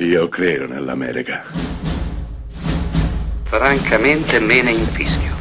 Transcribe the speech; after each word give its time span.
Io 0.00 0.28
credo 0.28 0.68
nell'America. 0.68 1.42
Francamente 3.42 4.38
me 4.38 4.62
ne 4.62 4.70
infischio. 4.70 5.34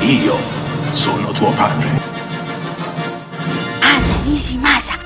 Io 0.00 0.34
sono 0.90 1.30
tuo 1.30 1.52
padre. 1.52 1.86
Anna 3.78 4.22
Nishimasa. 4.24 4.98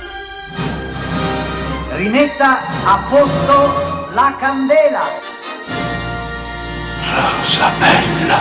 Rimetta 1.91 2.61
a 2.85 3.07
posto 3.07 4.08
la 4.14 4.35
candela. 4.38 5.03
Rosa 7.04 7.71
bella. 7.78 8.38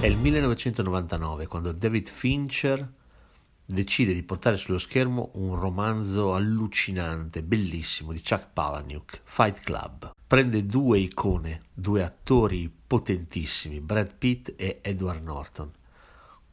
È 0.00 0.06
il 0.06 0.18
1999 0.18 1.46
quando 1.46 1.72
David 1.72 2.08
Fincher 2.08 2.86
decide 3.66 4.14
di 4.14 4.22
portare 4.22 4.56
sullo 4.56 4.78
schermo 4.78 5.30
un 5.34 5.58
romanzo 5.58 6.34
allucinante, 6.34 7.42
bellissimo, 7.42 8.12
di 8.12 8.22
Chuck 8.22 8.48
Palahniuk, 8.52 9.20
Fight 9.24 9.60
Club. 9.60 10.14
Prende 10.26 10.64
due 10.64 10.98
icone, 10.98 11.64
due 11.74 12.02
attori 12.02 12.72
potentissimi, 12.86 13.80
Brad 13.80 14.14
Pitt 14.16 14.54
e 14.56 14.78
Edward 14.82 15.22
Norton, 15.22 15.70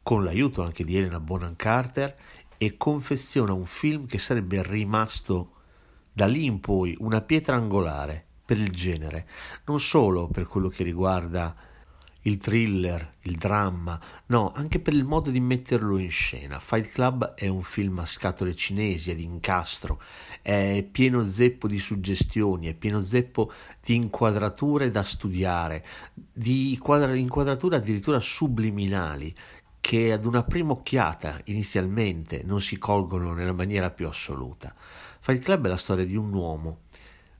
con 0.01 0.23
l'aiuto 0.23 0.63
anche 0.63 0.83
di 0.83 0.97
Elena 0.97 1.19
Bonham 1.19 1.55
Carter 1.55 2.15
e 2.57 2.77
confeziona 2.77 3.53
un 3.53 3.65
film 3.65 4.07
che 4.07 4.17
sarebbe 4.17 4.63
rimasto 4.63 5.51
da 6.11 6.25
lì 6.25 6.45
in 6.45 6.59
poi 6.59 6.95
una 6.99 7.21
pietra 7.21 7.55
angolare 7.55 8.25
per 8.45 8.59
il 8.59 8.71
genere, 8.71 9.27
non 9.65 9.79
solo 9.79 10.27
per 10.27 10.47
quello 10.47 10.67
che 10.67 10.83
riguarda 10.83 11.55
il 12.23 12.37
thriller, 12.37 13.09
il 13.23 13.35
dramma, 13.35 13.99
no, 14.27 14.51
anche 14.55 14.79
per 14.79 14.93
il 14.93 15.03
modo 15.03 15.29
di 15.29 15.39
metterlo 15.39 15.97
in 15.97 16.09
scena. 16.09 16.59
Fight 16.59 16.89
Club 16.89 17.33
è 17.33 17.47
un 17.47 17.63
film 17.63 17.99
a 17.99 18.05
scatole 18.05 18.55
cinesi, 18.55 19.13
di 19.15 19.23
incastro, 19.23 20.01
è 20.41 20.85
pieno 20.89 21.23
zeppo 21.25 21.67
di 21.67 21.79
suggestioni, 21.79 22.67
è 22.67 22.73
pieno 22.73 23.01
zeppo 23.01 23.51
di 23.83 23.95
inquadrature 23.95 24.89
da 24.89 25.03
studiare, 25.03 25.85
di 26.31 26.79
inquadrature 27.15 27.75
addirittura 27.75 28.19
subliminali 28.19 29.33
che 29.81 30.13
ad 30.13 30.23
una 30.23 30.43
prima 30.43 30.71
occhiata 30.71 31.41
inizialmente 31.45 32.41
non 32.45 32.61
si 32.61 32.77
colgono 32.77 33.33
nella 33.33 33.51
maniera 33.51 33.89
più 33.89 34.07
assoluta. 34.07 34.73
Fight 35.19 35.43
Club 35.43 35.65
è 35.65 35.69
la 35.69 35.77
storia 35.77 36.05
di 36.05 36.15
un 36.15 36.31
uomo 36.33 36.79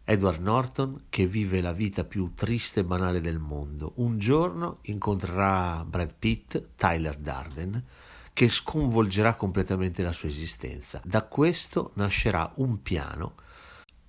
Edward 0.05 0.41
Norton 0.41 1.05
che 1.09 1.25
vive 1.25 1.61
la 1.61 1.71
vita 1.71 2.03
più 2.03 2.33
triste 2.33 2.81
e 2.81 2.83
banale 2.83 3.21
del 3.21 3.39
mondo. 3.39 3.93
Un 3.95 4.17
giorno 4.19 4.79
incontrerà 4.83 5.85
Brad 5.85 6.13
Pitt, 6.17 6.61
Tyler 6.75 7.17
Darden, 7.17 7.83
che 8.33 8.49
sconvolgerà 8.49 9.35
completamente 9.35 10.03
la 10.03 10.11
sua 10.11 10.27
esistenza. 10.27 10.99
Da 11.05 11.23
questo 11.23 11.91
nascerà 11.95 12.51
un 12.55 12.81
piano 12.81 13.35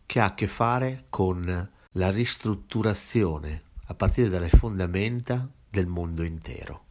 che 0.07 0.21
ha 0.21 0.27
a 0.27 0.35
che 0.35 0.49
fare 0.49 1.05
con 1.11 1.71
la 1.93 2.11
ristrutturazione 2.11 3.63
a 3.87 3.95
partire 3.95 4.29
dalle 4.29 4.49
fondamenta 4.49 5.49
del 5.69 5.87
mondo 5.87 6.23
intero. 6.23 6.84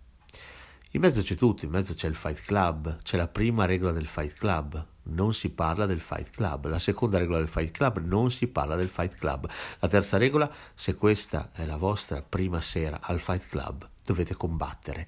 In 0.95 1.01
mezzo 1.01 1.23
c'è 1.23 1.33
tutto, 1.33 1.65
in 1.65 1.71
mezzo 1.71 1.95
c'è 1.95 2.07
il 2.07 2.13
Fight 2.13 2.43
Club, 2.45 2.99
c'è 3.01 3.17
la 3.17 3.27
prima 3.27 3.65
regola 3.65 3.91
del 3.91 4.05
Fight 4.05 4.35
Club, 4.35 4.85
non 5.05 5.33
si 5.33 5.49
parla 5.49 5.87
del 5.87 5.99
Fight 5.99 6.29
Club, 6.29 6.67
la 6.67 6.77
seconda 6.77 7.17
regola 7.17 7.39
del 7.39 7.47
Fight 7.47 7.71
Club, 7.71 7.97
non 8.05 8.29
si 8.29 8.45
parla 8.45 8.75
del 8.75 8.89
Fight 8.89 9.15
Club, 9.15 9.49
la 9.79 9.87
terza 9.87 10.17
regola, 10.17 10.47
se 10.75 10.93
questa 10.93 11.49
è 11.51 11.65
la 11.65 11.77
vostra 11.77 12.21
prima 12.21 12.61
sera 12.61 12.99
al 13.01 13.19
Fight 13.19 13.47
Club, 13.47 13.89
dovete 14.05 14.35
combattere. 14.35 15.07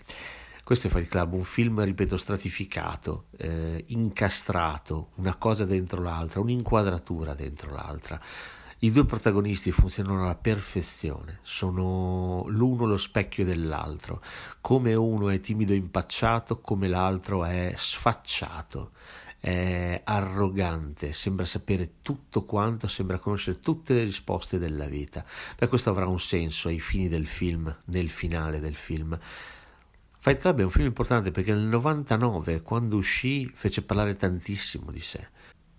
Questo 0.63 0.88
è 0.88 0.89
Fight 0.89 1.08
Club, 1.08 1.33
un 1.33 1.44
film, 1.44 1.83
ripeto, 1.83 2.17
stratificato, 2.17 3.25
eh, 3.38 3.83
incastrato, 3.89 5.09
una 5.17 5.36
cosa 5.36 5.66
dentro 5.66 6.02
l'altra, 6.02 6.39
un'inquadratura 6.39 7.36
dentro 7.36 7.72
l'altra. 7.72 8.19
I 8.86 8.91
due 8.91 9.05
protagonisti 9.05 9.72
funzionano 9.72 10.25
alla 10.25 10.36
perfezione, 10.36 11.39
sono 11.41 12.45
l'uno 12.50 12.86
lo 12.86 12.97
specchio 12.97 13.44
dell'altro, 13.44 14.22
come 14.61 14.94
uno 14.94 15.30
è 15.30 15.41
timido 15.41 15.73
e 15.73 15.78
impacciato, 15.78 16.59
come 16.59 16.88
l'altro 16.88 17.46
è 17.46 17.73
sfacciato, 17.75 18.91
è 19.40 20.00
arrogante, 20.03 21.13
sembra 21.13 21.46
sapere 21.46 21.94
tutto 22.03 22.44
quanto, 22.44 22.88
sembra 22.88 23.18
conoscere 23.18 23.59
tutte 23.59 23.96
le 23.96 24.03
risposte 24.03 24.59
della 24.59 24.85
vita. 24.85 25.25
Beh, 25.57 25.67
questo 25.67 25.90
avrà 25.90 26.06
un 26.06 26.19
senso 26.19 26.67
ai 26.67 26.79
fini 26.79 27.07
del 27.07 27.25
film, 27.25 27.75
nel 27.85 28.12
finale 28.12 28.59
del 28.59 28.75
film. 28.75 29.17
Fight 30.19 30.38
Club 30.38 30.59
è 30.59 30.63
un 30.63 30.69
film 30.69 30.85
importante 30.85 31.31
perché 31.31 31.56
nel 31.56 31.63
99, 31.63 32.62
quando 32.62 32.97
uscì, 32.97 33.52
fece 33.52 33.81
parlare 33.81 34.13
tantissimo 34.13 34.91
di 34.91 35.02
sé 35.02 35.28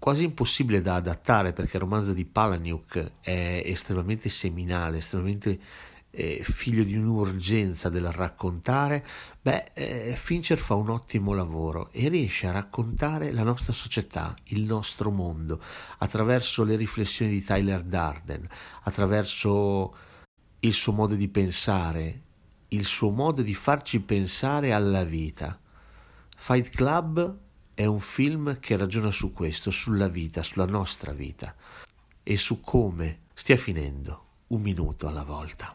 quasi 0.06 0.22
impossibile 0.22 0.80
da 0.80 0.94
adattare 0.94 1.52
perché 1.52 1.78
il 1.78 1.82
romanzo 1.82 2.12
di 2.12 2.24
Palahniuk 2.24 3.14
è 3.22 3.62
estremamente 3.64 4.28
seminale, 4.28 4.98
estremamente 4.98 5.58
eh, 6.12 6.44
figlio 6.44 6.84
di 6.84 6.94
un'urgenza 6.94 7.88
del 7.88 8.12
raccontare, 8.12 9.04
beh, 9.42 9.72
eh, 9.74 10.14
Fincher 10.16 10.58
fa 10.58 10.74
un 10.74 10.90
ottimo 10.90 11.34
lavoro 11.34 11.88
e 11.90 12.08
riesce 12.08 12.46
a 12.46 12.52
raccontare 12.52 13.32
la 13.32 13.42
nostra 13.42 13.72
società, 13.72 14.32
il 14.44 14.62
nostro 14.62 15.10
mondo, 15.10 15.60
attraverso 15.98 16.62
le 16.62 16.76
riflessioni 16.76 17.32
di 17.32 17.42
Tyler 17.42 17.82
Darden, 17.82 18.46
attraverso 18.84 19.92
il 20.60 20.72
suo 20.72 20.92
modo 20.92 21.16
di 21.16 21.26
pensare, 21.26 22.22
il 22.68 22.84
suo 22.84 23.10
modo 23.10 23.42
di 23.42 23.54
farci 23.54 23.98
pensare 23.98 24.72
alla 24.72 25.02
vita. 25.02 25.58
Fight 26.36 26.70
Club 26.70 27.44
è 27.76 27.84
un 27.84 28.00
film 28.00 28.58
che 28.58 28.74
ragiona 28.78 29.10
su 29.10 29.34
questo, 29.34 29.70
sulla 29.70 30.08
vita, 30.08 30.42
sulla 30.42 30.64
nostra 30.64 31.12
vita 31.12 31.54
e 32.22 32.38
su 32.38 32.60
come 32.62 33.18
stia 33.34 33.58
finendo 33.58 34.24
un 34.46 34.62
minuto 34.62 35.06
alla 35.06 35.24
volta. 35.24 35.74